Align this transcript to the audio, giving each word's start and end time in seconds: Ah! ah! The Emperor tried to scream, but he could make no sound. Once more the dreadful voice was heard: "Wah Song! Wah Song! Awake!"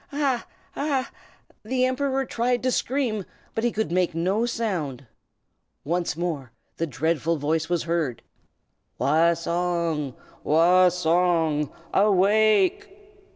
Ah! 0.11 0.47
ah! 0.75 1.11
The 1.63 1.85
Emperor 1.85 2.25
tried 2.25 2.63
to 2.63 2.71
scream, 2.71 3.23
but 3.53 3.63
he 3.63 3.71
could 3.71 3.91
make 3.91 4.15
no 4.15 4.47
sound. 4.47 5.05
Once 5.83 6.17
more 6.17 6.51
the 6.77 6.87
dreadful 6.87 7.37
voice 7.37 7.69
was 7.69 7.83
heard: 7.83 8.23
"Wah 8.97 9.35
Song! 9.35 10.15
Wah 10.43 10.89
Song! 10.89 11.71
Awake!" 11.93 12.89